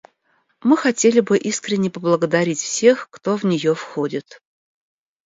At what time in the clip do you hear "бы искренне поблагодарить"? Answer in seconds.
1.19-2.59